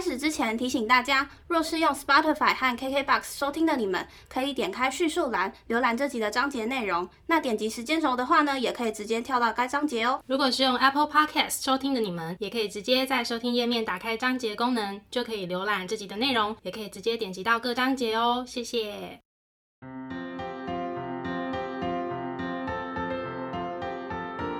[0.00, 7.06] 开始之前提醒大家，若是用 Spotify 和 KKBOX 收听的你们，可以点开叙述栏浏览这集的章节内容。
[7.26, 10.22] 那点击时间轴的话呢，也可以直接跳到该章节哦。
[10.26, 18.42] 如果是用 Apple Podcast 收听的你们，也可以直接在收听页面打开章节功能，就可以浏览这集的内容，也可以直接点击到各章节哦。
[18.48, 19.20] 谢谢。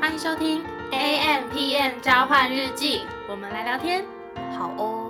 [0.02, 0.62] 欢迎收听
[0.92, 4.04] AMpm 交换日记，我们来聊天。
[4.52, 5.09] 好哦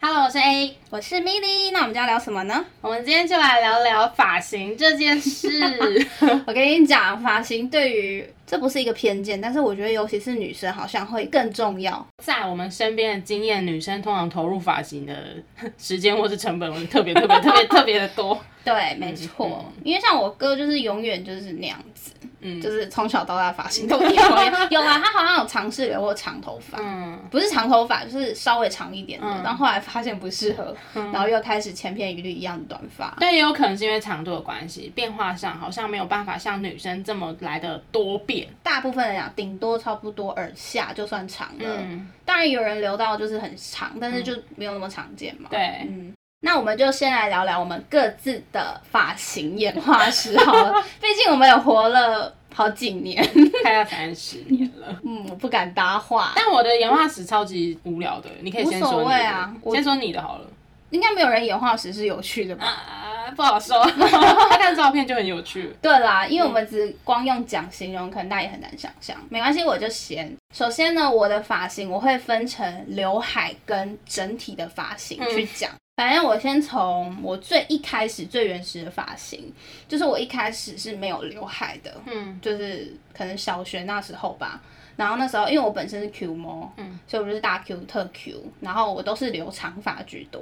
[0.00, 2.64] ，Hello，我是 A，我是 Milly，那我们就要聊什么呢？
[2.80, 5.48] 我们今天就来聊聊发型这件事。
[6.46, 12.06] 我跟你讲，发型对于这不是一个偏见，但是我觉得尤其是女生好像会更重要。
[12.22, 15.14] 在我们身边的经验，女生通常投入发型的
[15.76, 18.38] 时间或是成本会特别特别特别特别的多。
[18.64, 22.12] 对，没错，因为像我哥就是永远就是那样子。
[22.40, 24.68] 嗯，就是从小到大发型 都一样。
[24.70, 29.26] 有啊，他好像有尝试留过长头发，嗯，不是长头发，就是稍微长一点的。
[29.42, 33.16] 然后后来发现不适合，然后又开始千篇一律一样的短发。
[33.20, 38.35] 但也有可能是因为长度的关系，变化上好像没有办法像女生这么来的多变。
[38.62, 41.82] 大部分人讲，顶多差不多耳下就算长了。
[42.24, 45.48] 当然有人留到就是很长，但是就没有那么常见嘛。
[45.50, 46.12] 对，嗯。
[46.40, 53.26] 那我们就先来聊聊我们各自的发型演化史好了， 毕竟我们也活了好几年，
[53.62, 54.86] 快要三十年了。
[55.02, 59.28] 嗯，我不敢搭话，但我的演化史超级无聊的，你可以先说你的。
[59.28, 60.46] 啊、先说你的好了。
[60.90, 62.64] 应该没有人演化史是有趣的吧？
[62.64, 63.84] 啊，不好说。
[63.90, 65.74] 他看照片就很有趣。
[65.80, 69.16] 对啦，因为我们只光用讲形容，可能大家也很难想象。
[69.28, 70.32] 没关系，我就先。
[70.54, 75.70] 首先呢，我的发型我会分成刘海跟整体的发型去讲。
[75.72, 79.50] 嗯反正我先从我最一开始最原始的发型，
[79.88, 84.60] 就是我一开始是没有刘海的，嗯，就是可能小学那时候吧。
[84.96, 90.40] 然后那时候，因为我本身是 Q 模，嗯，所以我就是大 Q 特 Q，然后我都是留长发居多。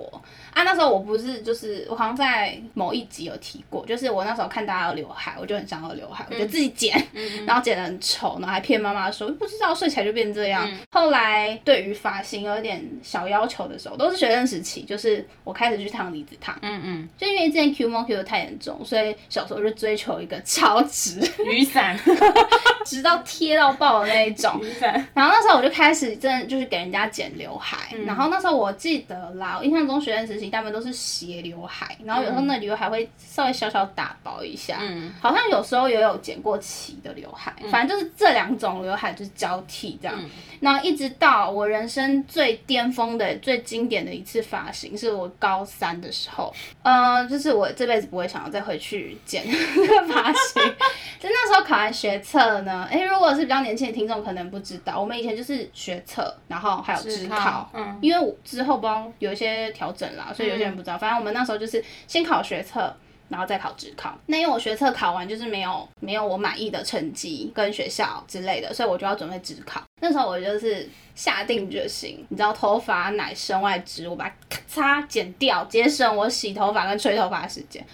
[0.52, 10.64] 啊，那时候我不是，就是我好像在某一集有提过，就是我那时候看大家有刘海，我就很想要刘海，我就自己剪，嗯、然后剪得很丑，然后还骗妈妈说不知道睡起来就变这样。
[10.70, 21.20] 嗯、后来对于发型有点小要求的时候，都是学生时期，就是我开始去烫离子烫，嗯嗯，就因为之前 Q 模 Q 的太严重，所以小时候就追求一个超直。
[21.50, 21.98] 雨伞，
[22.84, 24.43] 直到贴到爆的那一种。
[25.14, 40.28] 然后那时候我就开始真的就是给人家剪刘海，嗯、然后那时候我记得啦，我印象中学生时期大部分都是斜刘海，然后有时候那刘海会稍微小小打薄一下，嗯，好像有时候也有剪过齐的刘海，嗯、反正就是这两种刘海就是交替这样，嗯、
[40.60, 46.52] 然后一直到我人生最巅峰的最经典的一次发型是我高三的时候，
[46.82, 50.62] 呃，就是我这辈子不会想要再回去剪这 个发型，
[51.20, 54.98] 就那时候考完学测呢，哎，如果是比较年轻的听众可能不知道。
[54.98, 60.96] 我们以前就是学测，然后还有职考，嗯，因为我之后不知道有一些调整啦，所以有些人不知道。
[60.96, 62.94] 嗯、反正我们那时候就是先考学测，
[63.28, 64.18] 然后再考职考。
[64.26, 69.82] 那因为我学测考完就是没有没有我满意的成绩跟学校之类的，所以我就要准备职考。
[70.00, 77.84] 那时候我就是下定决心，你知道头发乃身外之物，我把它咔嚓剪掉，节省我洗头发跟吹头发的时间。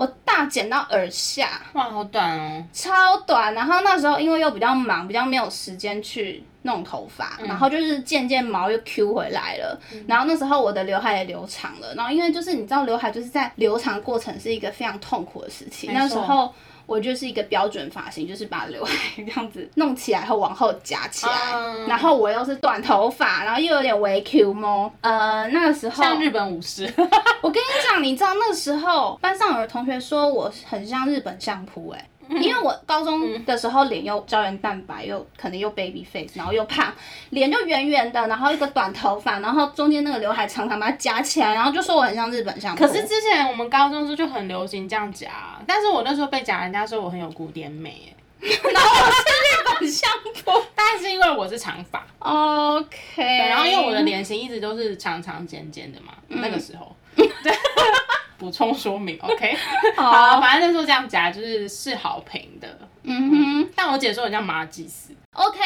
[0.00, 3.52] 我大剪到耳下，哇，好短哦，超短。
[3.52, 9.78] 然后那时候因为又比较忙，比较没有时间去弄头发，嗯、然后就是渐渐毛又 Q 回来了。
[9.92, 11.94] 嗯、然后那时候我的刘海也留长了。
[11.94, 15.92] 然后因为就是你知道，刘海就是在留长过程是一个非常痛苦的事情。
[15.92, 16.50] 那时候。
[16.90, 18.92] 我就是一个标准发型，就是把刘海
[19.24, 24.92] 这样子弄起来后往后夹起来，嗯、然后我又是短头发，然后又有点微 Q 毛。
[25.00, 26.92] 呃，那个时候像日本武士。
[27.42, 32.04] 我跟你讲，你知道那个时候班上有同学说我很像日本相扑，哎。
[32.40, 36.92] 因为我高中的时候脸又胶原蛋白又可能又 baby face，然后又胖，
[37.30, 42.86] 脸就圆圆的，然后一个短头发，然后中间那个刘海长长把它夹起来，然后就说我很像日本相扑。
[42.86, 45.28] 可是之前我们高中时就很流行这样夹，
[45.66, 50.10] 但是我那时候被夹，人家说我很有古典美， 然后我是日本相
[50.44, 57.26] 扑， 但是因为我是长发，OK，然后因为我的脸型一直都是长长尖尖的嘛，嗯、那个时候，对。
[58.40, 59.54] 补充说明， OK，
[59.94, 63.70] 好，好，反正那时候这样夹就是是好评的，嗯哼。
[63.76, 65.58] 但我姐说我像马尔济斯，OK，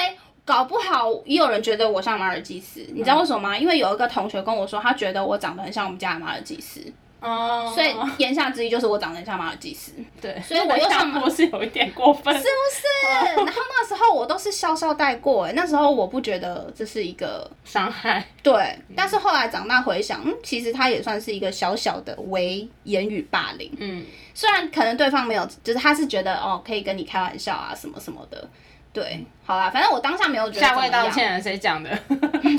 [0.45, 3.57] 搞不好也有人觉得我像马尔济斯，嗯、你知道为什么吗？
[3.57, 6.81] 因为有一个同学跟我说，他觉得我长得很像我们家的马尔济斯。
[7.25, 13.35] 哦，所以言下之意就是我长得像马尔济斯，对，所以我又像不是有一点过分，是不是？
[13.37, 18.79] 然后那时候我都是笑笑带过，哎，那时候我不觉得这是一个伤害，对。
[18.95, 24.05] 但是后来长大回想，嗯，其实他也算是一个小小的微言语霸凌，嗯，
[24.35, 28.47] 虽然可能对方没有，就是他是觉得哦可以跟你开玩笑啊什么什么的。
[28.95, 30.61] 对，好啦，反正我当下没有觉得。
[30.61, 31.91] 下跪道歉了，谁讲的？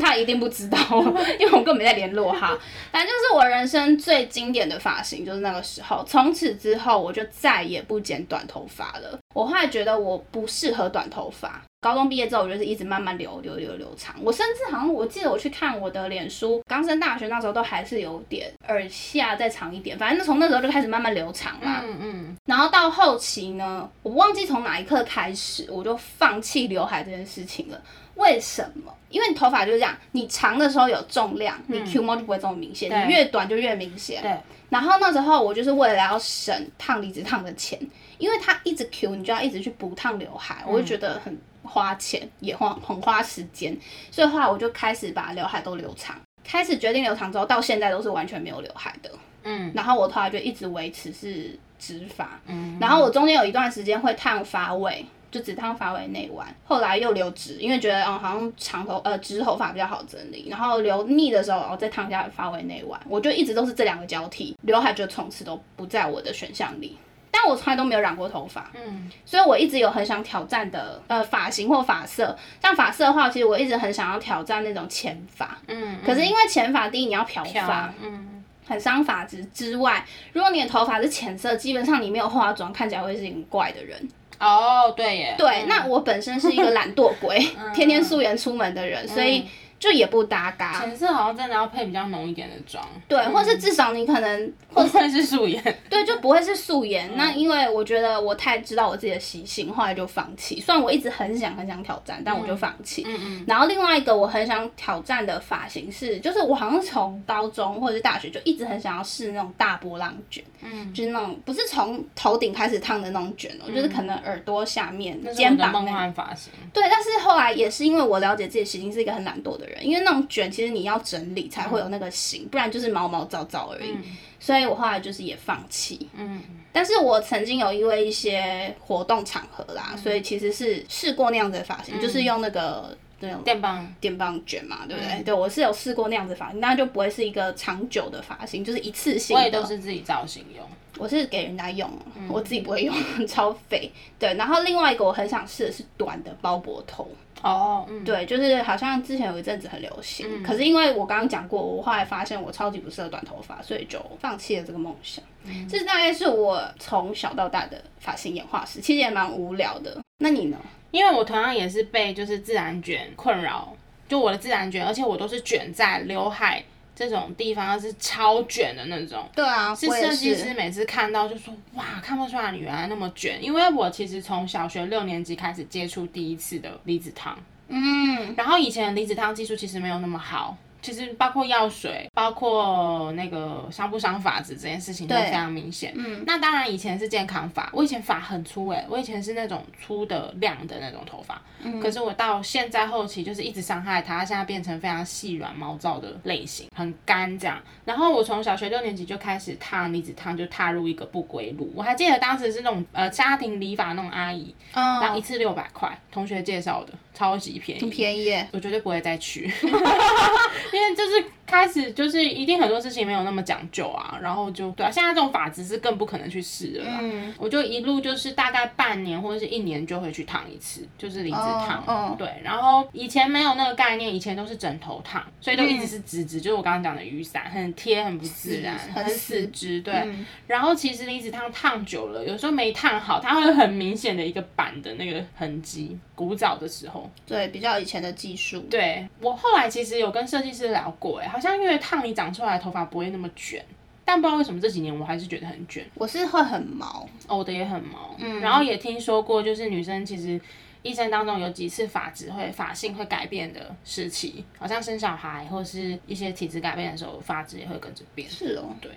[0.02, 0.78] 他一定不知道，
[1.40, 2.48] 因为我根本没在联络他。
[2.92, 6.04] 反正就是我人生最经典的发型，就是那个时候。
[6.06, 9.18] 从此之后，我就再也不剪短头发了。
[9.36, 11.62] 我后来觉得我不适合短头发。
[11.82, 14.16] 高中毕业之后，我就是一直慢慢留留留留长。
[14.24, 19.96] 我甚至好像我记得我去看我的脸书，刚升大学那时候都还是有点耳下再长一点。
[20.00, 21.82] 反正从那时候就开始慢慢留长啦。
[21.84, 22.38] 嗯嗯。
[22.46, 27.80] 然后到后期呢，我忘记从哪一刻开始，我就放弃刘海这件事情了。
[28.16, 28.94] 为什么？
[29.10, 34.22] 因为你头发就是这样，你长的时候有重量，你 Q 毛就不会这么明显，嗯、你越短就越明显。
[34.22, 34.36] 对。
[34.70, 37.80] 然后那时候我就是为了要省烫离子烫的钱，
[38.18, 41.38] 因为它一直 Q，你就要一直去补烫刘海，我就觉得很。
[41.68, 43.76] 花钱也花很花时间，
[44.12, 49.10] 所以后来我就开始把刘海都留长，开始决定留长之后，到现在都是完全没有刘海的。
[49.42, 52.40] 嗯，然后我头发就一直维持是直发。
[52.46, 55.04] 嗯，然后我中间有一段时间会烫发尾，
[55.36, 66.98] 就只烫发尾内弯，后来又留直，因为觉得嗯好像长头呃直头发比较好整理，然后留腻的时候，我再烫一下发尾内弯，我就一直都是这两个交替，刘海就从此都不在我的选项里。
[67.30, 72.34] 但我从来都没有染过头发，嗯，所以我一直有很想挑战的呃发型或发色。
[72.62, 84.10] 像发色的话，其实我一直很想要挑战那种浅发，嗯，可是因为浅发第一你要漂发，嗯，很伤发质之外，如果你的头发是浅色，基本上你没有化妆，看起来会是一个怪的人。
[84.40, 89.46] 哦，对耶，对，嗯、那我本身是一个懒惰鬼，嗯、天天素颜出门的人，所以。
[89.86, 97.16] 就也不搭嘎，浅色好像真的要配比较浓一点的妆，对，或是至少你可能， 或者是素颜，对，就不会是素颜。
[97.16, 100.60] 那因为我觉得我太知道我自己的习性，后来就放弃。
[100.60, 103.04] 虽然我一直很想很想挑战，但我就放弃。
[103.06, 103.46] 嗯嗯。
[103.48, 116.52] 然后另外一个我很想挑战的发型是，就是我好像从高中或者是大学就一直很想要试那种大波浪卷，嗯，就是那种不是从头顶开始烫的那种卷哦，就是可能耳朵下面、肩膀梦幻发型。
[116.74, 119.75] 对，但是后来也是因为我了解自己的习性是一个很懒惰的人。
[119.82, 123.92] 因为那种卷，其实你要整理才会有那个型，嗯、不然就是毛毛躁躁而已。
[123.92, 124.04] 嗯、
[124.40, 126.08] 所以我后来就是也放弃。
[126.16, 126.42] 嗯，
[126.72, 135.12] 但是我曾经有因为一些活动场合啦，嗯、所以其实是试过那样子的发型，嗯、就是用那个那种电棒电棒卷嘛，对不对？
[135.14, 139.42] 嗯、对，我是有试过那样子发型，那就不会是一个长久的发型，就是一次性的。
[139.42, 140.66] 我也都是自己造型用，
[140.98, 142.96] 我是给人家用，嗯、我自己不会用，
[143.28, 143.92] 超肥。
[144.18, 147.10] 对，然后另外一个我很想试的是短的包脖头。
[147.46, 155.24] 哦，嗯、对，就是好像之前有一阵子很流行，嗯、可是因为我刚刚讲过，我后来发现我超级不适合短头发，所以就放弃了这个梦想。
[155.44, 159.96] 嗯、这大概是我从小到大的发型演化史，其实也蛮无聊的。
[160.18, 160.58] 那你呢？
[160.90, 163.72] 因为我同样也是被就是自然卷困扰，
[164.08, 166.64] 就我的自然卷，而且我都是卷在刘海。
[166.96, 177.38] 这种地方是超卷的那种，对啊，是设计师每次看到就说哇，看不出来你原来那么卷，因为我其实从小学六年级开始接触第一次的离子烫，
[177.68, 180.58] 嗯，然后以前离子烫技术其实没有那么好。
[180.86, 185.92] 其实包括药水，包括那个伤不伤发质这件事情都非常明显。
[185.96, 191.42] 嗯，那当然以前是健康发，我以前发很粗诶，我以前是那种粗的亮的那种头发。
[191.64, 197.60] 嗯，可是我到现在后期就是一直伤害它，现在变成非常细软毛躁的类型，很干这样。
[197.84, 201.72] 然后我从小学六年级就开始烫离子烫，就踏入一个不归路。
[201.76, 206.94] 我还记得当时是那种呃家庭理发那种阿姨，哦，然后一次六百块，同学介绍的。
[207.16, 209.50] 超级便宜，很便宜耶，我绝对不会再去，
[210.76, 211.26] 因为就是。
[211.46, 216.86] 开始就是一定很多事情没有那么讲究啊，然后就对啊，现在这种发质是更不可能去试了。
[217.00, 221.84] 嗯，我就一路就是大概半年或者是一年就会去烫一次，就是离子烫。
[221.88, 222.28] 嗯，对。
[222.44, 229.82] 然后以前没有那个概念，以前都是枕头烫，所以都一直是直直，就是我刚刚讲的雨伞，很贴，很不自然，很死直。
[229.82, 230.08] 对。
[230.48, 235.98] 然后其实离子烫烫久了，有时候没烫好，它会有很明显的一个板的那个痕迹。
[236.16, 238.62] 古早的时候，对，比较以前的技术。
[238.70, 241.35] 对，我后来其实有跟设计师聊过，哎。
[241.36, 243.62] 好像因为烫你长出来的头发不会那么卷，
[244.06, 245.86] 但不知道为什么这几年我还是觉得很卷。
[245.96, 248.16] 我是会很毛，我的也很毛。
[248.20, 250.40] 嗯，然后也听说过，就是女生其实
[250.82, 258.30] 一生当中有几次发质会发性会改变的时期，好像生小孩或是一些体质改变的时候，发质也会跟着变。
[258.30, 258.90] 是哦，对。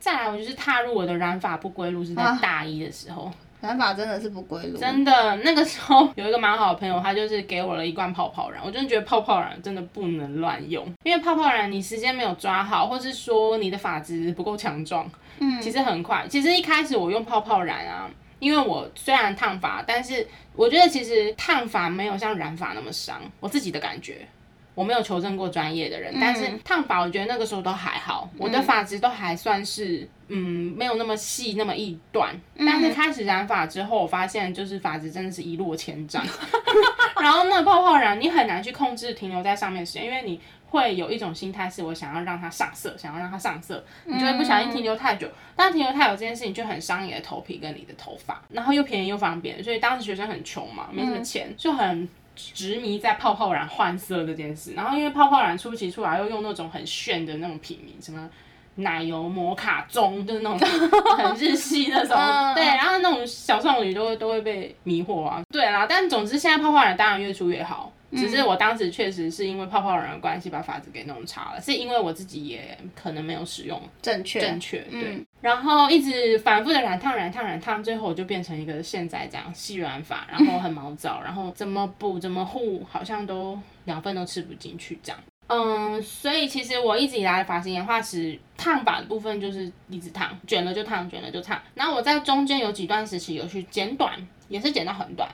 [0.00, 3.26] 再来，我就是踏入我的染发不归路是在大一的时候。
[3.26, 5.36] 啊染发真的是不归路，真的。
[5.36, 16.26] 那个时候有一个蛮好的朋友，他就是给我了一罐泡泡染，我真的觉得泡泡染真的不能乱用，因为泡泡染你时间没有抓好，或是说你的发质不够强壮，嗯，其实很快。
[16.28, 24.26] 其实一开始我用泡泡染啊，因为我虽然烫发，但是我觉得其实烫发没有像染发那么伤，我自己的感觉。
[24.74, 36.24] 我没有求证过专业的人，嗯、但是烫发我觉得那个时候都还好，嗯、我的发质都还算是嗯没有那么细那么易断，嗯、但是开始染发之后，我发现就是发质真的是一落千丈，
[37.22, 52.08] 然后那泡泡染你很难去控制停留在上面的时间，因为你会有一种心态是我想要让它上色，想要让它上色，你就会不小心停留太久，嗯、但停留太久这件事情就很伤你的头皮跟你的头发，然后又便宜又方便，所以当时学生很穷嘛，没什么钱，嗯、就很。
[52.34, 58.28] 执迷在泡泡染换色这件事，然后因为泡泡染初期出来又用那种很炫的那种品名，什么
[58.76, 60.68] 奶油摩卡棕，就是那种
[61.16, 62.16] 很日系那种，
[62.54, 67.92] 对，然后那种小少女都会都会被迷惑啊，对啦，但总之现在泡泡染当然越出越好。
[68.16, 85.20] 只是我当时确实是因为泡泡染的关系把法子给弄差了，是因为我自己也可能没有使用正确正确对，嗯、然后一直反复的染烫染烫染烫，最后我就变成一个现在这样细软发，然后很毛躁，然后怎么补怎么护好像都养分都吃不进去这样。
[85.48, 91.60] 嗯，所以其实我一直以来的发型演化史，烫发的部分就是一直烫，卷了就烫，卷了就烫。
[91.74, 95.28] 然后我在中间有几段时期有去剪短，也是剪到很短。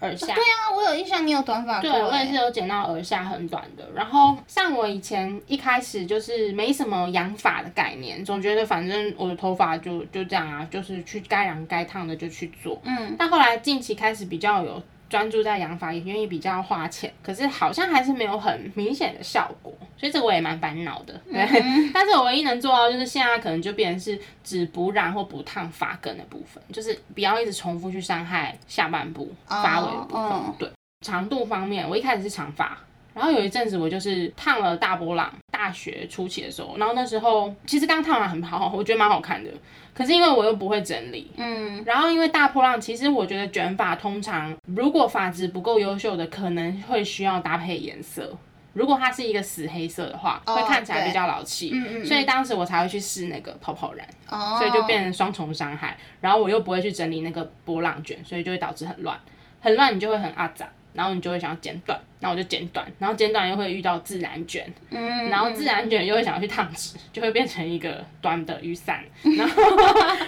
[0.00, 1.80] 耳下、啊，对啊，我有印象，你有短发。
[1.80, 3.88] 对，我也是有剪到耳下很短的。
[3.94, 12.80] 然后像我以前一开始就是没什么养发的概念，总觉得反正我的头发就就这样啊，就是去该染该烫的就去做。
[12.84, 13.14] 嗯。
[13.18, 14.82] 但后来近期开始比较有。
[15.10, 21.12] 专注在养发，也愿意比较花钱，可是好像还是没有很明显的效果，所以这个我也蛮烦恼的。
[21.30, 30.54] 对，嗯、 但是我唯一能做到就是现在可能就变成是只补染或不烫发根的部分，就是不要一直重复去伤害下半部发尾的部分。
[30.58, 30.70] 对，
[31.04, 32.78] 长度方面，我一开始是长发。
[33.20, 39.50] 然后有一阵子我就是烫了大波浪，大学初期的时候，然后那时候其实刚烫完很好，我觉得蛮好看的。
[39.92, 48.34] 可是因为我又不会整理，嗯，然后因为大波浪，其实我觉得卷发通常如果发质不够优秀的，可能会需要搭配颜色。
[48.72, 51.72] 如果它是一个死黑色的话，会看起来比较老气。
[51.74, 52.06] 嗯嗯。
[52.06, 55.94] 所以当时我才会去试那个泡泡染，哦，所以就变成双重伤害。
[56.22, 59.18] 然后我又不会去整理那个波浪卷，所以就会导致很乱，
[59.60, 60.66] 很乱，你就会很阿杂。
[60.92, 69.04] 然后你就会想要剪短，然后我就剪短，然后剪短又会遇到自然卷，嗯，然后自然卷又会想要去烫直，就会变成一个短的雨伞，
[69.36, 69.62] 然后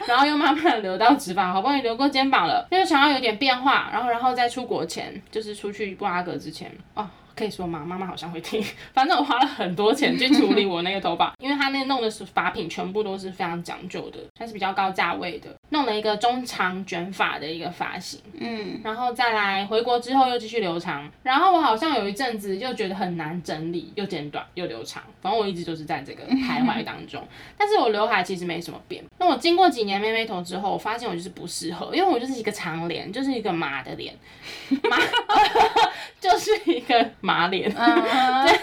[0.06, 7.08] 然后又慢慢的留到直发，好不容易留过肩膀了，就想要有点变化，然后然后在出国前，就是出去布拉格之前，哦。
[7.34, 7.82] 可以说吗？
[7.82, 8.62] 妈妈好像会听。
[8.92, 15.48] 反正我花了很多钱去处理我那个头发，因为他那弄的是发品，全部都是非常讲究的，算是比较高价位的。
[15.72, 21.10] 弄了一个中长卷发的一个发型，嗯，然后再来回国之后又继续留长。
[21.22, 25.02] 然后我好像有一阵子又觉得很难整理，又剪短又留长。
[25.20, 27.26] 反正我一直就是在这个徘徊当中。
[27.58, 29.02] 但是我刘海其实没什么变。
[29.18, 34.14] 那我经过几年妹妹头之后，我发现我就是不适合，因为我就是一个长脸，就是一个马的脸，
[34.90, 34.98] 马
[36.20, 37.10] 就是一个。
[37.20, 38.58] 马脸，对，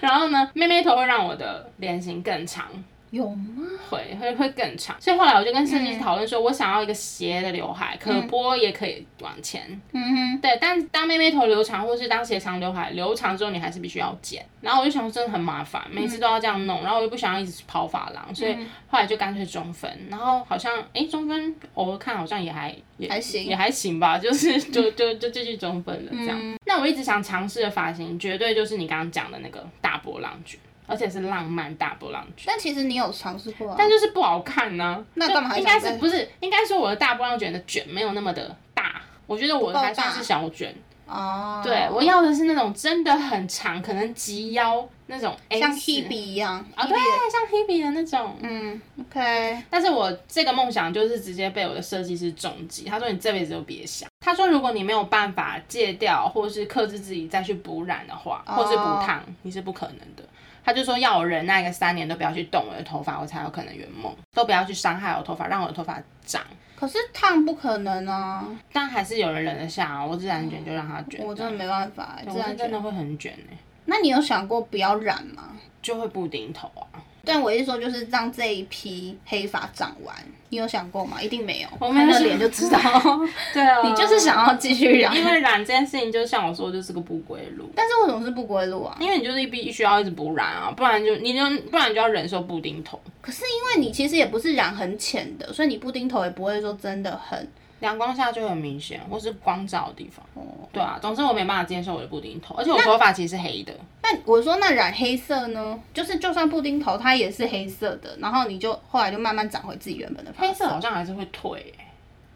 [0.00, 2.66] 然后呢，妹妹头会让我的脸型更长。
[3.10, 3.62] 有吗？
[3.88, 9.80] 会会会更长，所以后来我就跟设计师讨论说，我想要一个斜的刘海，可拨也可以往前。
[9.92, 10.58] 嗯哼，对。
[10.60, 14.44] 但当妹妹头留长，或是当斜长刘海留长之后，你还是必须要剪。
[14.60, 18.56] 然后我就想说，真的很麻烦，每次都要这样弄，然后我又不想要一直跑发廊，所以
[18.88, 19.88] 后来就干脆中分。
[20.10, 26.58] 然后好像，哎，中分偶尔看好像也还也还行，也还行吧， 就是就就就继续中分了这样。
[26.66, 30.58] 那我一直想尝试的发型，绝对就是你刚刚讲的那个大波浪卷。
[30.86, 35.04] 而且是浪漫大波浪卷，但其实你有尝试过，但就是不好看呢、啊。
[35.14, 35.58] 那干嘛还？
[35.58, 36.28] 应该是不是？
[36.40, 40.74] 应该说我的大波浪卷的卷没有那么的大，我觉得我的还算是小卷。
[41.06, 41.60] 哦。
[41.64, 46.96] 对，我要的是那种真的很长，可能及腰那种，像 Hebe 一样啊，对，
[47.30, 48.36] 像 Hebe 的那种。
[48.40, 49.62] 嗯，OK。
[49.70, 54.08] 但是我这个梦想就是直接被我的设计师重击，他说你这辈子都别想。
[54.20, 60.24] 他说如果你没有办法戒掉，或是克制自己再去补染的话，或是补烫，你是不可能的。
[60.66, 66.42] 他就说要我忍耐个三年都不要去动我的头发，我才有可能圆梦，都不要去伤害我的头发，让我的头发长。
[66.74, 70.04] 可是烫不可能啊，但还是有人忍得下啊。
[70.04, 73.56] 我自然卷就让它卷，我真的没办法，自然真的会很卷哎。
[73.84, 75.56] 那你有想过不要染吗？
[75.80, 77.00] 就会布丁头啊。
[77.24, 80.16] 但我一说就是让这一批黑发长完，
[80.56, 81.20] 你有想过吗？
[81.20, 82.78] 一定没有，我看那脸就知道。
[83.52, 87.70] 对啊， 你就是想要继续染，因为染这件事情就像我说，就是个不归路。
[87.74, 88.96] 但是为什么是不归路啊？
[88.98, 92.98] 因为你就是必须要一直补染啊，不然就你就不然你就要忍受布丁头。
[93.20, 97.46] 可是因为你其实也不是染很浅的，所以你布丁头也不会说真的很。
[97.80, 100.24] 阳光下就很明显，或是光照的地方。
[100.34, 100.42] 哦，
[100.72, 103.72] 对啊，总之我没办法接受我的布丁头，而且我头发其实是黑的。
[104.02, 105.78] 那我说那染黑色呢？
[105.92, 110.32] 就是就算布丁头它也是黑色的，然后你就后来就慢慢长回自己原本的。
[110.36, 111.74] 黑色好像还是会退，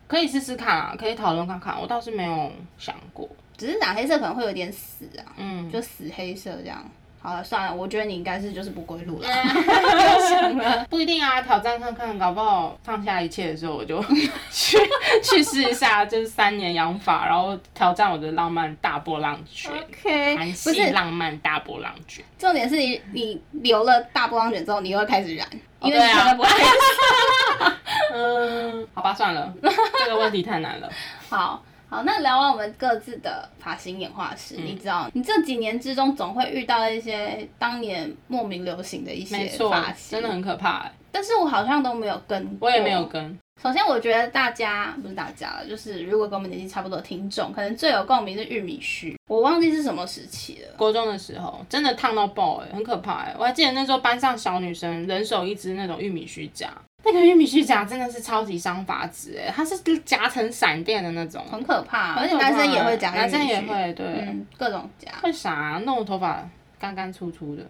[0.06, 1.80] 可以试试看啊，可以讨论看看。
[1.80, 3.28] 我倒是没有想过。
[3.56, 6.82] 只是染黑色可能会有点死啊，嗯，就死黑色这样。
[7.23, 9.28] 好了，算了，我觉得你应该是就是不归路了。
[10.90, 14.02] 不一定啊，挑战看看，搞不好放下一切的时候，我就
[14.50, 14.76] 去
[15.23, 19.73] 去试一下，就是三年养法，然后挑战我的浪漫大波浪卷。
[19.73, 22.25] OK，韩系浪漫大波浪卷。
[22.37, 25.49] 重点是你你留了大波浪卷之后，你又会开始染，
[25.80, 26.49] 因为你可能不会。
[28.12, 29.54] 嗯，好吧，算了，
[30.04, 30.90] 这个问题太难了。
[31.30, 31.62] 好。
[31.90, 40.88] 好，那聊完我们各自的发型演化史，嗯、你知道，你这几年之中总会遇到一些当年莫名流行的一些发型，真的很可怕。
[41.11, 43.37] 但是我好像都没有跟，我也没有跟。
[43.62, 49.18] 首先，我觉得大家不是大家了，就是如果跟我们年纪差不多的听众，可能最有共鸣是玉米须。
[49.28, 53.36] 我忘记是什么时期了，国中的时候，真的烫到爆哎、欸，很可怕哎、欸。
[53.38, 56.70] 我还记得那时候班上小女生人手一支那种玉米须夹。
[57.04, 62.14] 那个玉米须夹真的是超级伤发质哎，它是夹成闪电的那种，很可怕。
[62.14, 65.10] 而且男生也会夹，男生也会，对，嗯、各种夹。
[65.22, 65.78] 为啥、啊？
[65.84, 66.48] 弄我头发
[66.78, 67.62] 干干粗粗的。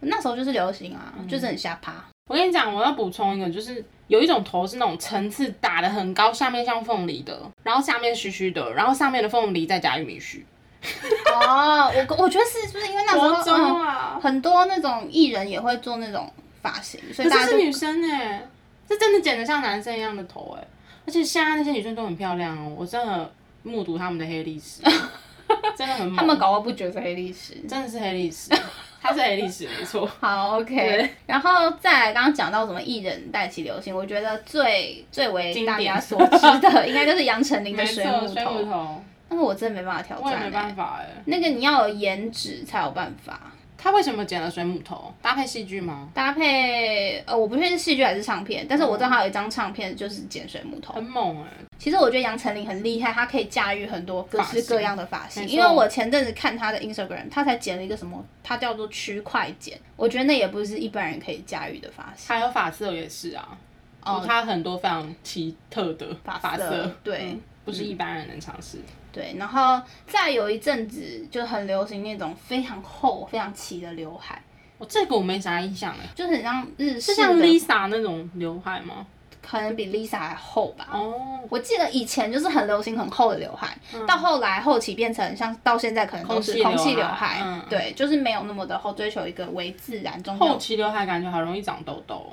[0.00, 1.92] 那时候就是流行啊，嗯、就是很瞎趴。
[2.28, 10.46] 我跟你讲，我要补充一个，就是有一种头是那种层次打的很高，下面像凤梨的，然后下面虚虚的，然后上面的凤梨再加玉米须。
[11.34, 16.32] 哦，我我觉得是，不是因为那时候、很多那种艺人也会做那种
[16.62, 18.46] 发型，所以大家是女生哎。
[18.88, 20.66] 这真的剪得像男生一样的头哎，
[21.06, 23.30] 而且现在那些女生都很漂亮哦，我真的
[23.62, 24.80] 目睹他们的黑历史，
[25.76, 26.16] 真的很。
[26.16, 28.50] 他们搞我不觉得是黑历史，真的是黑历史，
[29.00, 30.08] 他是黑历史没错。
[30.20, 31.10] 好，OK。
[31.26, 39.02] 然后再来，刚刚讲到什么艺人带起流行，我觉得最最为大家所知的，应该就是杨丞琳的水母头。
[39.30, 41.06] 那个我真的没办法挑战，我也没办法哎。
[41.26, 43.52] 那个你要有颜值才有办法。
[43.80, 45.14] 他为什么剪了水母头？
[45.22, 46.08] 搭配戏剧吗？
[46.12, 51.64] 搭配呃，我不确定是戏剧还是唱片，但是我知道他有一张唱片就是剪水母头，很猛哎、欸。
[51.78, 55.46] 其实我觉得杨丞琳很厉害，她可以驾驭很多各式各样的发型。
[55.46, 62.34] 因为我前阵子看她的 Instagram，她才剪了一个什么，她叫做区块剪，我觉得那也不是一般人可以驾驭的发型。
[62.34, 63.56] 还有发色也是啊，
[64.02, 68.78] 哦，她很多非常奇特的发色，色，对、嗯，不是一般人能尝试。
[69.12, 74.42] 对，然后再有一阵子就很流行那种非常厚、非常齐的刘海。
[74.78, 79.06] 我、哦、这个我没啥印象哎，就是很像日式，是像 Lisa 那种刘海吗？
[79.40, 80.88] 可能比 Lisa 还厚吧。
[80.92, 87.40] 哦，我记得以前就是很流行很厚的刘海，嗯、到后来后期变成像到现在可能都是空气刘海。
[87.42, 90.36] 嗯，对，就是没有那么的厚，追求一个微自然中。
[90.36, 92.30] 后期刘海感觉好容易长痘痘。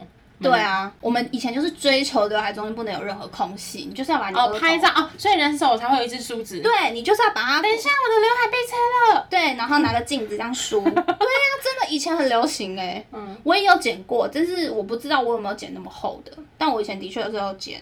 [0.49, 6.59] 对啊，我们以前就是追求刘海中间不能有任何空隙，你就是要把你哦拍照哦，所以人手才会有一支梳子。
[6.61, 7.61] 对，你就是要把它。
[7.61, 9.27] 等一下，我的刘海被拆了。
[9.29, 10.81] 对，然后拿着镜子这样梳。
[10.83, 13.03] 对呀、啊，真的以前很流行哎。
[13.11, 13.35] 嗯。
[13.43, 16.31] 我也有剪过，但是我不知道我有没有剪那么厚的。
[16.57, 17.81] 但我以前的确有时候剪，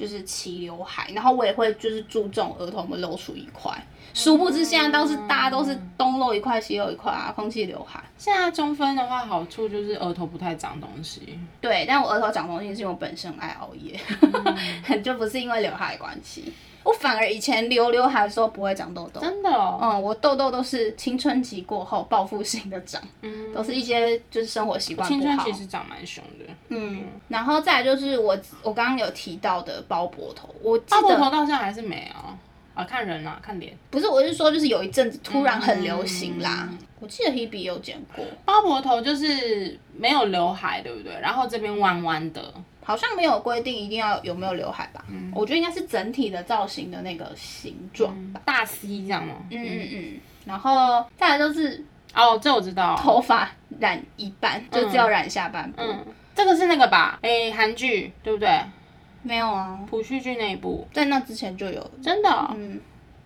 [0.00, 3.70] 就是齐刘海，然后我也会就是注重额头有没有露出一块。
[4.14, 8.02] 殊不知现在都是大家都是东露一块西露一块啊，空气刘海。
[8.16, 11.38] 现在中分的话，好处就是额头不太长东西。
[11.60, 14.00] 对，但我额头长东西是因为我本身爱熬夜，
[14.88, 16.50] 嗯、 就不是因为刘海的关系。
[16.82, 19.78] 我反而以前留刘海的时候不会长痘痘，真的哦。
[19.82, 25.20] 嗯，我痘痘都是青春期过后报复性的长，嗯，都是一些就是生活习惯不好。
[25.20, 26.44] 青春期是长蛮凶的。
[26.68, 32.30] 嗯，然后再来就是我我刚刚有提到的包脖头，我记得鲍伯头到现在还是没有。
[32.72, 33.76] 啊，看人啊，看脸。
[33.90, 36.68] 不是，我是说，就是有一阵子突然很流行啦。
[36.70, 41.12] 嗯、我记得 Hebe 有剪过包脖头，就是没有刘海，对不对？
[41.20, 42.54] 然后这边弯弯的，
[42.90, 45.04] 好像没有规定一定要有没有刘海吧？
[45.08, 49.36] 嗯，我觉得应该是整体的造型的那个形状、嗯，大 C 这样吗？
[49.48, 50.20] 嗯嗯嗯。
[50.44, 53.48] 然后再来就是哦，这我知道，头发
[53.78, 55.80] 染一半，就只有染下半部。
[55.80, 57.20] 嗯，这个是那个吧？
[57.22, 58.60] 哎、欸，韩剧对不对？
[59.22, 62.50] 没有啊，朴叙俊那一部，在那之前就有，真的、哦。
[62.56, 62.80] 嗯，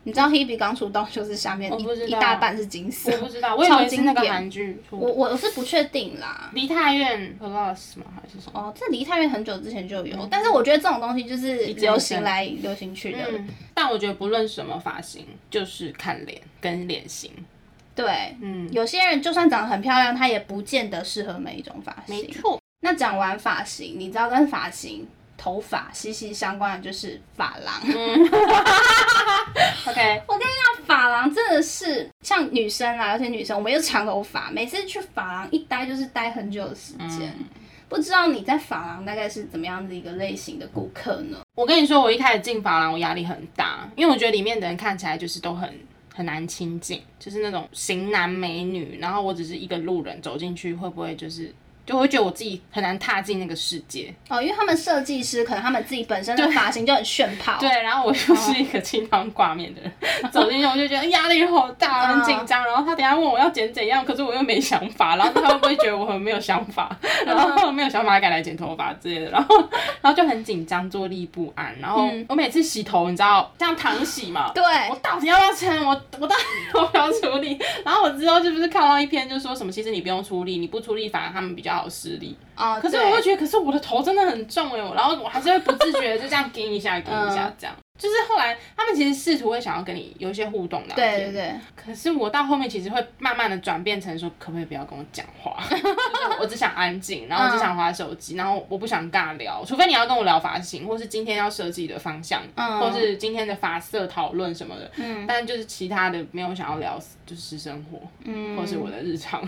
[0.04, 4.80] 你知道 Hebe 刚出道就是下面一一大半是金色，我不知道，我以为是那个韩剧。
[4.90, 6.50] 我我是不确定啦。
[6.52, 8.04] 梨泰院 Plus 吗？
[8.14, 8.60] 还是什么？
[8.60, 13.18] 哦，这梨泰院很久之前就有，嗯、但是我觉得这种东西就是流行来流行去的。
[13.32, 17.30] 嗯、但我觉得不论什么发型，就是看脸跟脸型。
[17.94, 22.16] 对，嗯，有些人就算长得很漂亮，她也不见得适合每一种发型。
[22.16, 22.60] 没错。
[22.80, 25.06] 那讲完发型，你知道跟发型。
[25.44, 27.74] 头发息息相关的就是发廊。
[27.84, 27.92] 嗯、
[29.86, 37.30] OK，我跟你讲，发廊真的是像女生啊，有些女生我们又长头发，每次去发廊一待就是待很久的时间。
[37.38, 37.44] 嗯、
[37.90, 41.36] 不知道你在发廊大概是怎么样的一个类型的顾客呢？
[41.54, 45.70] 我跟你说，我一开始进发廊，我压力很大，因为我觉得里面的人看起来就是都很
[46.14, 51.54] 很难亲近，就是那种型男美女，然后我只是一个路人走进去，会不会就是
[51.86, 54.12] 就会觉得我自己很难踏进那个世界。
[54.28, 57.58] 哦，因为他们设计师可能他们自己本身的发型就很炫炮。
[57.60, 59.92] 对，然后我就是一个清汤挂面的人，
[60.22, 62.64] 哦、 走进去我就觉得压力好大，很紧张。
[62.64, 66.96] 然后他等下问我要剪怎样，可是我又没想法，然后他会不会觉得我很没有想法？
[67.26, 69.56] 然后没有想法还敢来剪头发之类的，然后
[70.00, 71.74] 然后就很紧张，坐立不安。
[71.80, 74.50] 然后我每次洗头，你知道，这样躺洗嘛？
[74.54, 75.86] 对，我到底要不要撑？
[75.86, 76.42] 我我到底
[76.74, 77.58] 要不要处理？
[77.84, 82.36] 然后我之后是不是看到一篇，就说什么其实你不用出力，你不出力反而他们比较好施力。
[82.54, 87.74] 啊，可是我会觉得，可是我的头真的很重哎，然后我还是会不自觉的就这样给一下，给一下这样。
[87.96, 91.54] 就是后来他们其实试图会想要跟你有一些互动的，对对对。
[91.76, 95.56] 可是我到后面其实会慢慢的转变成说，可不可以不要跟我讲话？
[95.70, 95.84] 就是
[96.40, 109.46] 我只想安静，然后只想玩手机，然后我不想尬聊，除非你要跟我聊发型，或是今天要设计的方向，嗯，或是今天的发色讨论什么的，嗯，但就是其他的没有想要聊，就是私生活，嗯，或是我的日常。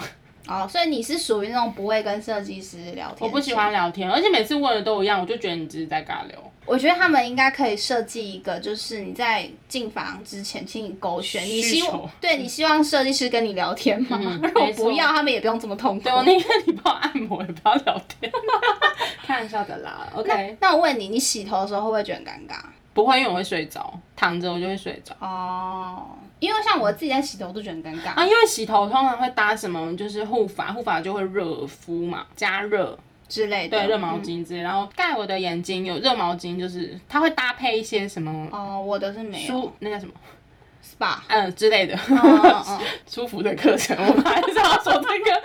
[0.48, 3.16] 哦，所以你是属于那种不会跟设计师聊天？
[3.20, 6.38] 我不喜欢聊天，而且每次问的都一样，我就觉得你只是在尬聊。
[6.64, 14.18] 我觉得他们应该可以设计一个，就是你在进房之前，请你勾选，你希望对你希望设计师跟你聊天吗？
[14.20, 16.02] 嗯、如果不要，他们也不用这么痛苦。
[16.02, 18.32] 对，我宁愿你帮我按摩，也不要聊天。
[19.24, 20.68] 开玩笑的啦，OK 那。
[20.68, 22.59] 那我问你，你洗头的时候会不会觉得很尴尬？
[22.92, 25.14] 不会，因为我会睡着，躺着我就会睡着。
[25.20, 26.06] 哦，
[26.38, 28.11] 因为像我自己在洗头，我都觉得很尴尬。
[28.11, 28.25] 啊。
[28.25, 32.99] 因为洗头通常会搭什么，就是护发，护发就会热敷嘛，加热。
[33.29, 40.12] 之类的，对，热毛巾之类，嗯、然后盖我的眼睛有热毛巾，就是它会搭配一些什么哦，我的是没有，那叫什么
[40.96, 45.42] ？SPA 嗯之类的，哦、 舒服的课程，我们还是要说这个，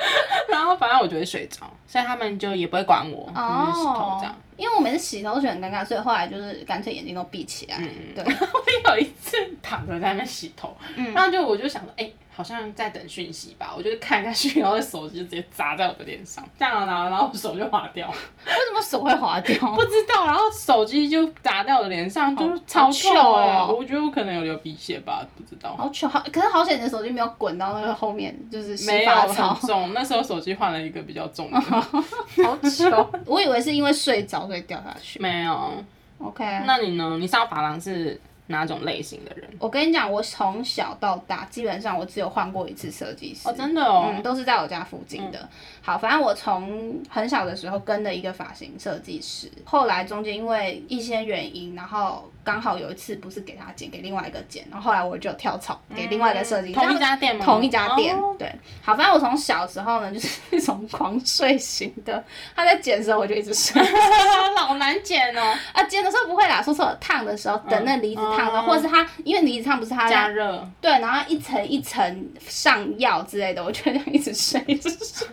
[0.48, 12.16] 然后反正我就会睡着，所以他们就也不会管我，哦，洗头这样，因为我每次洗头都很尴尬，所以后来就是干脆眼睛都闭起来，嗯，对， 我有一次躺着在那边洗头，嗯，然后就我就想说，哎、欸。
[12.34, 18.08] 好像在等讯息吧，我就看一下去，然后手机就直接砸在我的脸上，这样然后，然后手就滑掉。
[18.08, 18.14] 为
[18.54, 19.54] 什么手会滑掉？
[19.76, 23.68] 不知道，然后手机就砸在我的脸上，就是超糗哎、欸！
[23.68, 25.76] 我觉得我可能有流鼻血吧，不知道。
[25.76, 29.94] 好糗，好，可是好险你的手机没有滚到那个后面，就是没有很重。
[29.94, 31.60] 那时候手机换了一个比较重的。
[31.60, 35.18] 好糗，我以为是因为睡着所以掉下去。
[35.20, 35.84] 没有。
[36.20, 36.44] OK。
[36.66, 37.18] 那你呢？
[37.18, 38.20] 你上发廊是？
[38.48, 39.50] 哪种类型的人？
[39.60, 43.48] 我跟你讲，我从小到大基本上我只有换过一次设计师。
[43.48, 45.40] 哦，真的哦，嗯，都是在我家附近的。
[45.40, 45.50] 嗯、
[45.82, 56.74] 好，反正我从很小的时候跟了一个发型设计师，后来中间因为一些原因，然后刚好有一次不是给他剪，给另外一个剪，然后后来我就跳槽给另外一个设计师。
[56.74, 57.46] 同一家店吗？
[57.46, 58.52] 同一家店，哦、对。
[58.82, 62.24] 好，反正我从小时候呢， 就是那种狂睡型的。
[62.56, 63.82] 他在剪的时候我就一直睡，
[64.56, 65.58] 老难剪哦。
[65.74, 68.52] 啊，剪的时候不会啦，说错了，烫的时候等那离子烫。
[68.52, 75.28] 嗯或者是它，因为离子烫不是它加热，对，然后一层一层上药之类的，我觉得一直睡一直睡。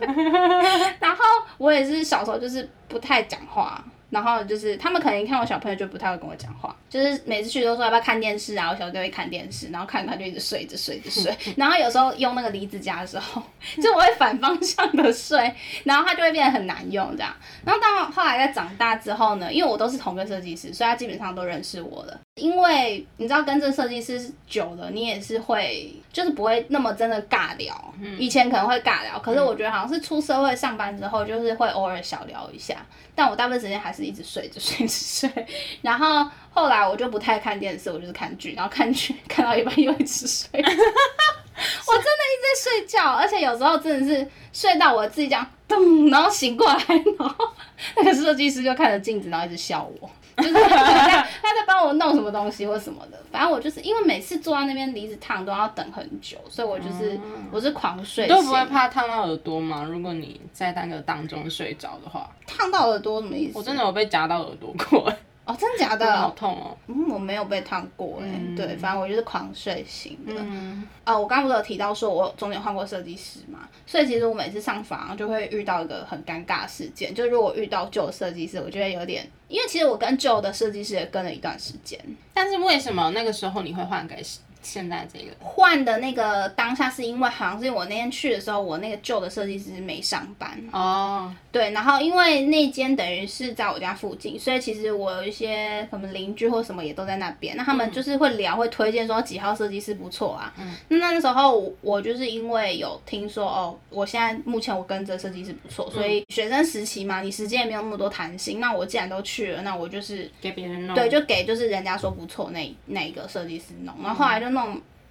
[0.99, 1.23] 然后
[1.57, 3.83] 我也是小时候就是不太讲话。
[4.09, 11.35] 然后就是他们可能看我小朋友就不太会跟我讲话，就是每次去都说要不要看电视啊，我小时候就会看电视，然后看他就一直睡，一直睡，一直睡。
[11.55, 13.41] 然后有时候用那个离子夹的时候，
[13.81, 17.33] 就我会反方向的睡，然后它就会变得很难用这样。
[17.63, 22.19] 然后到后来在长大之后呢，因为我都是同个设计师，所以他基本上都认识我了。
[22.39, 27.93] 因为你知道跟这设计师久了，你也是会就是不会那么真的尬聊。
[28.17, 32.77] 以前可能会尬聊，可是我觉得好像是出社会上班之后，就是会偶尔小聊一下。
[33.13, 35.47] 但我大部分时间还是一直睡着睡着睡，
[35.83, 46.81] 然后后来我就不太看电视，我就是看剧，然后看剧看到一半又一直睡， 我真的一直在睡觉，而且有时候真的是睡到我自己这样咚，然后醒过来，
[47.19, 47.49] 然后
[47.97, 50.09] 那个设计师就看着镜子，然后一直笑我。
[50.41, 58.27] 就是他在他在帮我弄什么东西或什么的，反正我就是因为每次坐在那边离子烫都要等很久，所以我就是、嗯、我是狂睡。
[58.27, 59.83] 都不会怕烫到耳朵吗？
[59.83, 63.57] 如果你在那个当中睡着的话，烫到耳朵什么意思？
[63.57, 65.13] 我真的有被夹到耳朵过。
[65.49, 66.15] 哦，真的假的？
[66.15, 66.77] 好痛哦！
[66.85, 68.27] 嗯，我没有被烫过哎。
[68.27, 70.33] 嗯、对，反正我就是狂睡型的。
[70.37, 70.87] 嗯。
[71.03, 73.67] 哦，我刚刚不是有提到说我中间换过设计师嘛？
[73.87, 81.99] 所以其实我每次上房就会遇到一个很尴尬的事件，就是如果遇到旧设计师，我觉得有点，因为其实我跟旧的设计师也跟了一段时间。
[82.31, 84.21] 但是为什么那个时候你会换改？
[84.61, 91.33] 现在这个换的那个当下是因为好像是我那天去的时候，我那个旧的设计师没上班哦。
[91.51, 97.55] 对，然后因为那间等于是在我家附近，所以其实我有一些什么邻居或什么也都在那边。
[97.55, 100.53] 那他们就是会聊，会推荐说几号设计师不错啊。
[100.59, 100.75] 嗯。
[100.89, 108.59] 那那时候我就是因为有听说哦，我现在目前我跟这设计师不错，所以学生时期嘛，你时间也没有那么多弹性。
[108.59, 110.95] 那我既然都去了，那我就是给别人弄。
[110.95, 113.95] 对，就给就是人家说不错那那一个设计师弄。
[114.03, 114.49] 然后后来就。
[114.49, 114.58] 弄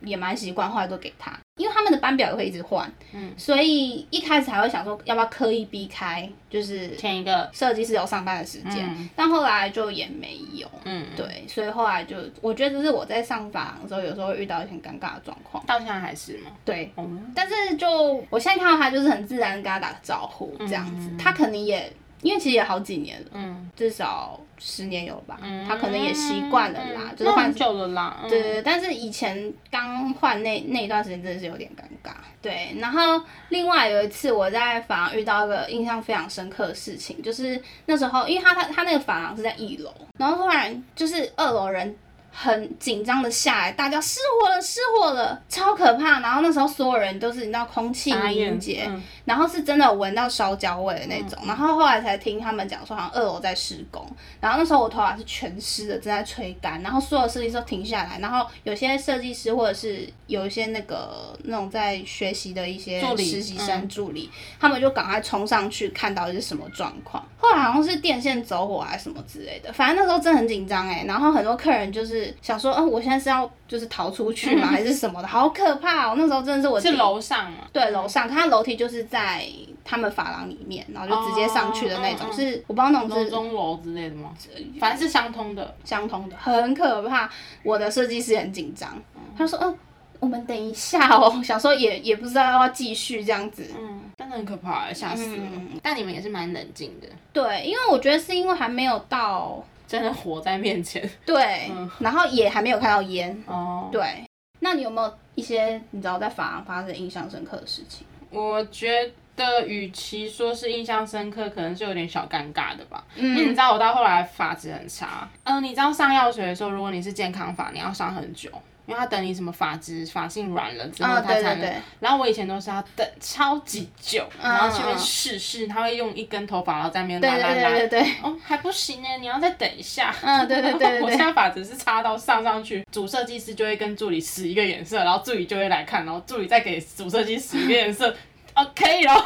[0.01, 1.33] 也蛮习惯，后来都给他。
[1.57, 16.53] 因为他们的班表也会一直换，嗯，所以一开始还会想说要不要刻意避开，就是前一个设计师有上班的时间，嗯、但后来就也没有，嗯，对，所以后来就我觉得这是我在上发廊的时候有时候会遇到一些尴尬的状况，到现在还是吗？
[16.65, 21.93] 对，嗯、但是就我现在看到他就是很自然跟他打个招呼这样子，嗯、他肯定也。
[22.23, 32.75] 因为其实也好几年了，嗯，至少十年有吧，嗯，他可能也习惯了啦，嗯、就是换久了啦，对对对，但是以前刚换那那一段时间真的是有点尴尬，对。
[32.79, 41.97] 然后另外有一次我在法廊遇到一个印象非常深刻的事情，就是那时候因为他他他那个法廊是在一楼，然后突然就是二楼人。
[42.31, 46.21] 很紧张的下来，大叫失火了，失火了，超可怕。
[46.21, 51.37] 然后那时候所有人都是你知道空气凝结，嗯、然后是真的闻到烧焦味的那种。
[51.43, 54.09] 嗯、然后后来才听他们讲说，好像二楼在施工。
[54.41, 56.81] 然后那时候我头发是全湿的，正在吹干。
[56.81, 67.27] 然后所有设计师都停下来，然后有些设计师或者是有一些那个那种在学习的一些实习生助理，助理嗯、他们就赶快冲上去看到底是什么状况。
[67.38, 71.05] 后来好像是电线走火还是什么之类的，反正那时候真的很紧张哎。
[71.05, 72.28] 然后很多客人就是。
[72.43, 75.29] 想说，嗯、呃，我现在是要就是逃出去吗，还是什么的？
[75.29, 76.14] 好可怕哦！
[76.17, 79.45] 那时候真的是我是楼上嘛，对，楼上，它楼梯就是在
[79.85, 84.31] 他们发廊里面，然后就直接上去的那种，哦、是我不知道那种是钟楼之类的吗？
[84.79, 87.31] 反正是相通的，相通的，很可怕。
[87.62, 89.79] 我的设计师很紧张，嗯、他说，嗯、呃，
[90.21, 91.41] 我们等一下哦。
[91.45, 95.43] 想说也也不知道要继续这样子，嗯，真的很可怕，吓死了。
[95.55, 99.64] 嗯、但你们也是蛮冷静的，对，因为我觉得是因为还没有到。
[99.88, 104.22] 真的火在面前， 对，嗯、然后也还没有看到烟，哦，对，
[104.61, 108.07] 那你有没有一些你知道在法航发生印象深刻的事情？
[108.31, 113.03] 我觉得，与其说是印象深刻，可能是有点小尴尬的吧。
[113.16, 118.51] 嗯，因为你知道我到后来发质很差，嗯、呃，你知道上药水的时候，如果你是健康法，你要上很久。
[118.88, 121.53] 因为他等你什么发质发性软了之后，他才能。
[121.53, 127.53] 哦、对对对，然后我以前都是要等超级久，嗯、然后去边试试，他会用一根头发然后在那边拉拉拉。
[127.53, 128.14] 对对对对对。
[128.22, 130.14] 哦，还不行呢，你要再等一下。
[130.22, 131.03] 嗯，对对对，对，对。
[131.05, 138.16] 我现在发质是插到上上去，主设计师就会跟助理使一个颜色，然后助理就会来看，然后助理再给主设计使一个颜色。
[138.62, 139.25] OK 了。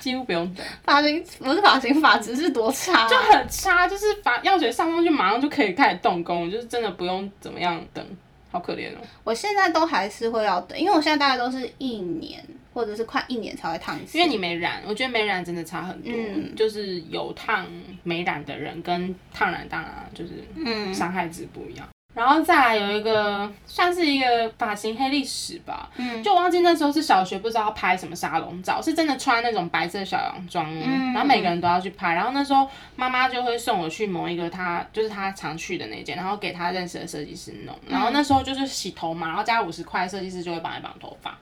[0.00, 8.04] 几乎不用等，发型不是发型，发质是多差，啊，就很差，就是发药水上上去马上就可以开始动工，就是真的不用怎么样等，
[8.50, 8.98] 好可怜哦。
[9.24, 14.16] 我现在都还是会要等，因为我现在大概都是一年或者是快一年才会烫一次。
[14.16, 17.66] 因为你没染，我觉得没染真的差很多，嗯、就是有烫
[18.04, 21.86] 没染的人跟烫染当然就是伤害值不一样。
[22.18, 41.38] 嗯然后再来有一个算是一个发型黑历史吧，嗯，就我忘记那时候是小学，不知道拍什么沙龙照，是真的穿那种白色小洋装，嗯，然后每个人都要去拍，然后那时候妈妈就会送我去某一个她就是她常去的那间，然后给她认识的设计师弄，然后那时候就是洗头嘛，然后加五十块，设计师就会帮你绑头发，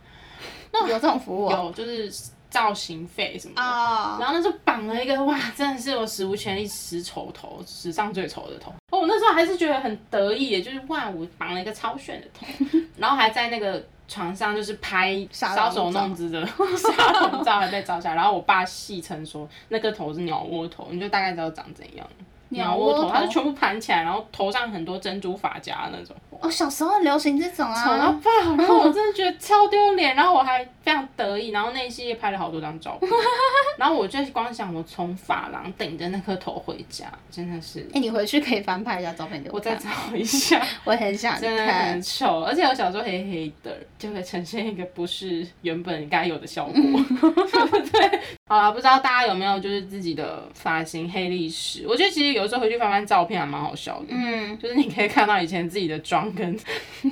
[0.73, 1.51] 那有这种服务？
[1.51, 2.13] 有，就是。
[2.57, 4.19] 造型费什么的，oh.
[4.19, 8.73] 然后那时候绑了一个哇，真的是我史无前例十丑头，史上最丑的头。
[8.91, 12.47] 哦，我那时候还是觉得很得意，就是哇，我绑了一个超炫的头，
[12.97, 18.15] 然后还在那个床上就是拍搔首弄姿的沙龙照，还被照下来。
[18.15, 22.07] 然后我爸戏称说那个头是鸟窝头，你就大概知道长怎样。
[22.49, 26.17] 鸟窝头，它是全部盘起来，然后头上很多珍珠发夹那种。
[26.43, 28.57] 哦，小时候很流行这种啊，丑到爆！
[28.57, 33.11] 然后我真的觉得超丢脸，然后我还非常得意，然后那一系列拍了好多张照片。
[33.79, 37.81] 然后我就光想我从发廊顶着那颗头回家，真的是。
[37.81, 39.57] 哎、欸，你回去可以翻拍一下照片给我。
[39.57, 41.41] 我再找一下，我很想看。
[41.43, 48.21] 真的很丑，而且我小时候黑黑的，就会呈现一个不是原本该有的效果，对 不 对？
[48.49, 51.85] 好啦，不知道大家有没有就是自己的发型黑历史？
[51.89, 56.59] 我觉得其实有时候回去翻翻照片还蛮好笑的，嗯，就是你可以看到以前自己的妆跟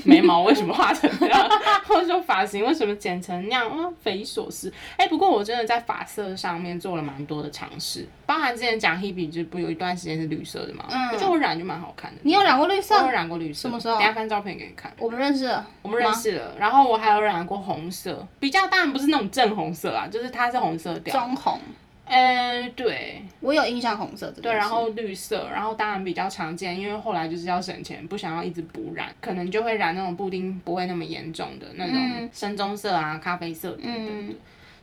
[0.04, 1.48] 眉毛为什么画成这样，
[1.86, 4.72] 或者说发型为什么剪成那样，啊，匪夷所思。
[4.96, 12.18] 哎、欸，不过我真的在发色上面做了蛮多的尝试，包含之前讲 Hebe 就不有一段时间是绿色的嘛，嗯，我觉得我染就蛮好看的。
[12.22, 12.96] 你有染过绿色？
[12.96, 13.68] 我有染过绿色。
[13.68, 13.94] 什么时候？
[13.94, 14.92] 等下翻照片给你看。
[14.98, 16.54] 我们认识了，我们认识了。
[16.58, 21.14] 然后我还有染过红色，比较当然不是那种正红色啊，就是它是红色调。
[21.14, 21.60] 棕红，
[22.06, 24.42] 呃、欸，对，我有印象红色的。
[24.42, 34.12] 对，然后绿色，然后当然比较常见，因为后来就是要省钱，不想要一直补染，可能就会染那种布丁不会那么严重的那种深棕色啊、咖啡色等等的。
[34.12, 34.36] 嗯、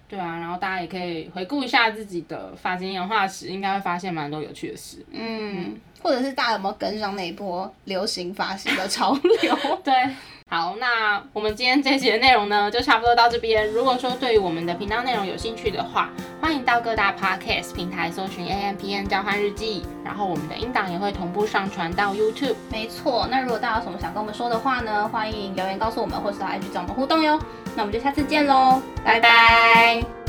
[0.10, 5.05] 对啊，然后大家也可以回顾一下自己的发型演化史，应该会发现蛮多有趣的事。
[5.12, 9.57] 嗯，或者是大家有没有跟上那一波流行发型的潮流？
[9.84, 9.93] 对。
[10.53, 13.71] 好，那我们今天这集的内容呢，就差不多到这边。
[13.71, 16.09] 如果说对于我们的频道内容有兴趣的话，
[16.41, 22.55] 欢迎到各大 podcast 平台搜寻 A M P N 交换日记，然后我们的音档也会同步上传到 YouTube。
[22.69, 27.39] 没错，那如果大家有什么想跟我们说的话呢，欢迎留言告诉我们，或是到 IG 找我们互动哟。
[27.73, 30.20] 那我们就下次见喽，拜拜。